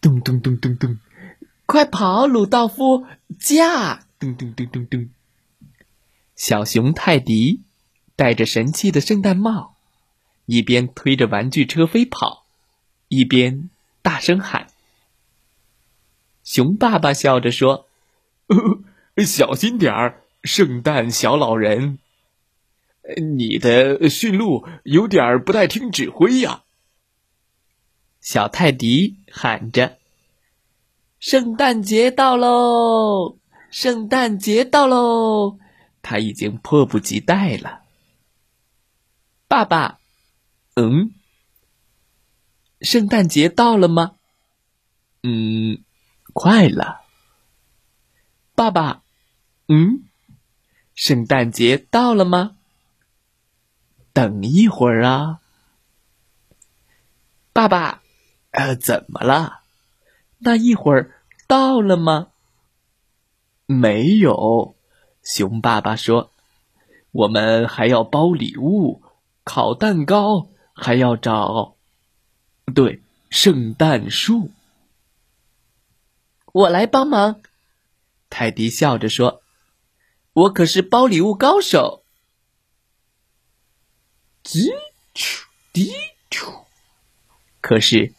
[0.00, 0.98] 咚咚咚咚咚，
[1.66, 3.04] 快跑，鲁道夫！
[3.38, 4.06] 驾！
[4.20, 5.10] 咚咚咚咚咚。
[6.36, 7.62] 小熊泰迪
[8.14, 9.74] 戴着神气的圣诞帽，
[10.46, 12.46] 一边推着玩具车飞跑，
[13.08, 13.70] 一边
[14.02, 14.68] 大声喊。
[16.44, 17.88] 熊爸爸笑着说
[19.26, 21.98] ：“小心点儿，圣诞小老人，
[23.36, 26.62] 你的驯鹿有点不太听指挥呀。”
[28.30, 29.96] 小泰迪喊着
[31.18, 33.38] ：“圣诞节到喽！
[33.70, 35.58] 圣诞节到喽！”
[36.02, 37.84] 他已经迫不及待了。
[39.46, 39.98] 爸爸，
[40.74, 41.14] 嗯，
[42.82, 44.16] 圣诞节到了吗？
[45.22, 45.82] 嗯，
[46.34, 47.00] 快了。
[48.54, 49.02] 爸爸，
[49.68, 50.02] 嗯，
[50.94, 52.58] 圣诞节到了吗？
[54.12, 55.40] 等一会儿啊，
[57.54, 58.02] 爸爸。
[58.50, 59.60] 呃，怎么了？
[60.38, 62.28] 那一会儿到了吗？
[63.66, 64.76] 没有，
[65.22, 66.30] 熊爸爸说
[67.12, 69.02] ：“我们还要包礼物、
[69.44, 71.76] 烤蛋糕，还要找……
[72.74, 74.50] 对，圣诞树。”
[76.52, 77.40] 我来帮忙，
[78.30, 79.42] 泰迪笑着说
[80.32, 82.04] ：“我可是包礼物高手。”
[84.44, 84.72] 啾
[85.72, 85.92] 滴
[86.30, 86.64] 啾，
[87.60, 88.14] 可是。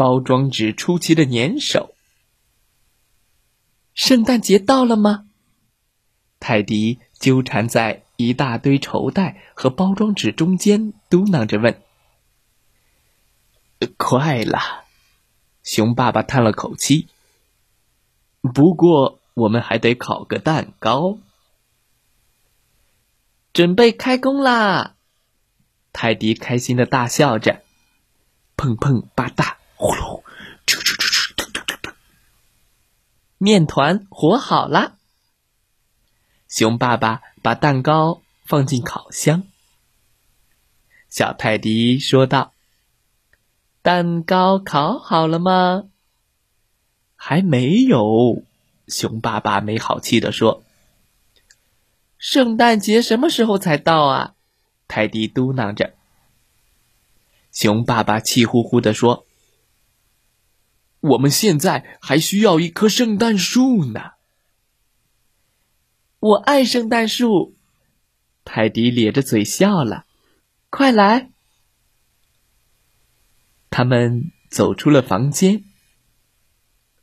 [0.00, 1.94] 包装纸出奇的粘手。
[3.92, 5.26] 圣诞节到了吗？
[6.38, 11.82] 泰迪纠缠在一大堆绸带和包装纸中间，嘟囔着问
[13.98, 14.86] ：“快了。”
[15.62, 17.08] 熊爸爸叹了口气。
[18.54, 21.18] 不过，我们还得烤个蛋糕。
[23.52, 24.96] 准备开工啦！
[25.92, 27.62] 泰迪开心的大笑着，
[28.56, 29.59] 砰砰吧嗒。
[29.80, 30.22] 呼噜，
[30.66, 31.94] 啾啾啾啾，噔噔噔噔。
[33.38, 34.98] 面团和好了。
[36.48, 39.44] 熊爸爸把蛋糕放进烤箱。
[41.08, 42.52] 小泰迪说道
[43.80, 45.84] ：“蛋糕烤好了吗？”
[47.16, 48.44] 还没有。
[48.86, 50.62] 熊爸爸没好气的说
[52.18, 54.34] ：“圣诞节什么时候才到啊？”
[54.88, 55.94] 泰迪嘟囔着。
[57.50, 59.24] 熊爸爸气呼呼的说。
[61.00, 64.12] 我们现在还需要一棵圣诞树呢。
[66.18, 67.56] 我爱圣诞树，
[68.44, 70.04] 泰迪咧着嘴笑了。
[70.68, 71.30] 快来！
[73.70, 75.64] 他们走出了房间。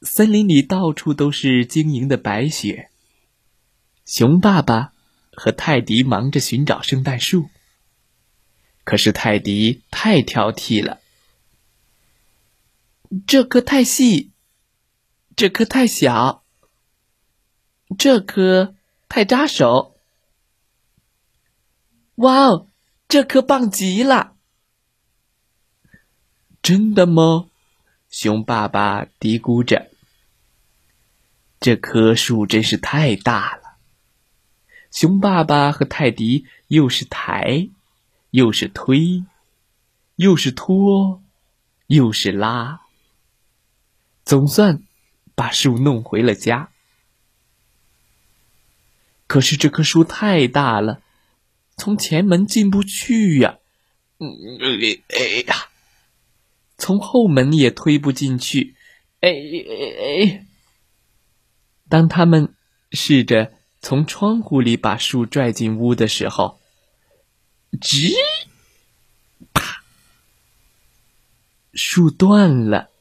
[0.00, 2.88] 森林里到处都是晶莹的白雪。
[4.06, 4.94] 熊爸爸
[5.32, 7.50] 和泰迪忙着寻找圣诞树，
[8.82, 11.01] 可是泰迪太挑剔了。
[13.26, 14.32] 这棵太细，
[15.36, 16.44] 这棵太小，
[17.98, 18.74] 这棵
[19.08, 19.98] 太扎手。
[22.14, 22.70] 哇哦，
[23.08, 24.36] 这棵棒极了！
[26.62, 27.48] 真的吗？
[28.08, 29.90] 熊爸爸嘀咕着。
[31.60, 33.78] 这棵树真是太大了。
[34.90, 37.68] 熊爸爸和泰迪又是抬，
[38.30, 39.24] 又是推，
[40.16, 41.22] 又是拖，
[41.86, 42.81] 又是拉。
[44.32, 44.82] 总算
[45.34, 46.70] 把树弄回了家，
[49.26, 51.02] 可是这棵树太大了，
[51.76, 53.58] 从前门进不去呀。
[54.20, 54.30] 嗯，
[55.10, 55.68] 哎呀，
[56.78, 58.74] 从后门也推不进去。
[59.20, 60.46] 哎哎哎！
[61.90, 62.54] 当他们
[62.92, 63.52] 试着
[63.82, 66.58] 从窗户里把树拽进屋的时候，
[67.72, 68.14] 吱，
[69.52, 69.84] 啪，
[71.74, 72.91] 树断了。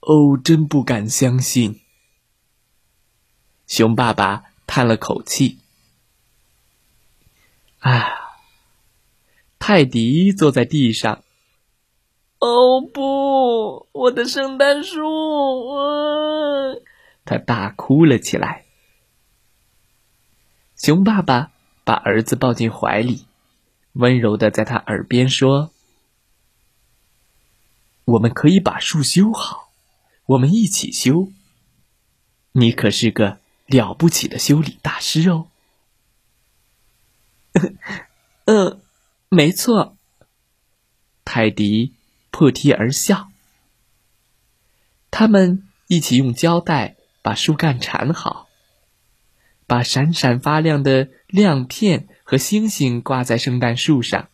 [0.00, 1.80] 哦，真不敢相信！
[3.66, 5.58] 熊爸爸叹了口气。
[7.78, 8.38] 啊，
[9.58, 11.22] 泰迪坐在地上。
[12.38, 15.00] 哦不，我的圣诞树！
[17.24, 18.64] 他大哭了起来。
[20.74, 21.52] 熊爸爸
[21.84, 23.26] 把儿子抱进怀里，
[23.92, 25.70] 温柔的在他耳边说。
[28.06, 29.69] 我们可以把树修好，
[30.30, 31.32] 我们一起修。
[32.52, 35.48] 你可是个了不起的修理大师哦。
[38.44, 38.80] 嗯，
[39.28, 39.96] 没错。
[41.24, 41.94] 泰迪
[42.30, 43.30] 破涕而笑。
[45.10, 48.48] 他们一起用胶带把树干缠好，
[49.66, 54.28] 把闪闪发亮的亮片和星星挂在圣诞树上。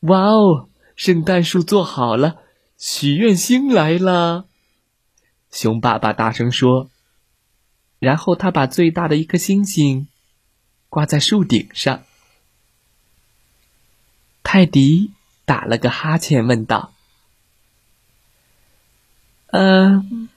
[0.00, 0.68] 哇哦！
[0.96, 2.43] 圣诞树做好了，
[2.78, 4.46] 许愿星来了。
[5.50, 6.90] 熊爸爸大声说。
[8.00, 10.08] 然后他把最大的一颗星星
[10.90, 12.02] 挂在树顶上。
[14.42, 15.12] 泰迪
[15.46, 16.92] 打了个哈欠，问道
[19.52, 20.28] ：“嗯，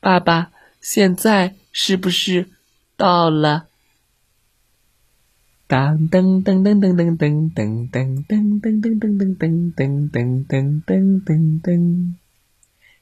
[0.00, 0.52] 爸爸，
[0.82, 2.50] 现在是不是
[2.98, 3.68] 到了？”
[5.68, 12.14] 当噔噔噔噔噔噔噔噔噔噔噔噔噔噔噔噔噔噔噔，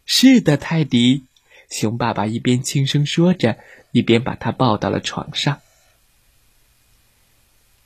[0.04, 1.24] 是的，泰迪。
[1.70, 3.56] 熊爸爸一边轻声说着，
[3.92, 5.60] 一边把他抱到了床上。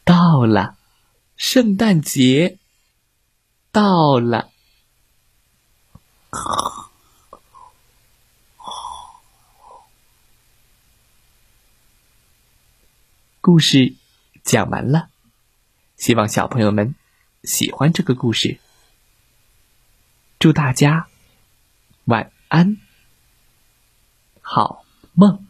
[0.02, 0.78] 到了，
[1.36, 2.56] 圣诞节
[3.70, 4.50] 到了。
[13.42, 13.99] 故事。
[14.42, 15.08] 讲完了，
[15.96, 16.94] 希望小朋友们
[17.44, 18.58] 喜欢这个故事。
[20.38, 21.08] 祝大家
[22.04, 22.78] 晚安，
[24.40, 25.46] 好梦。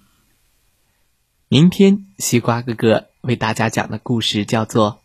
[1.48, 4.94] 明天西瓜哥哥为大家讲的故事叫做《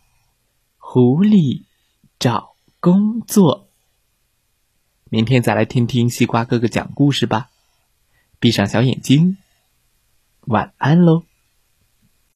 [0.78, 1.64] 狐狸
[2.18, 3.64] 找工作》。
[5.08, 7.48] 明天再来听听西瓜哥哥讲故事吧。
[8.38, 9.38] 闭上小眼睛，
[10.42, 11.24] 晚安喽。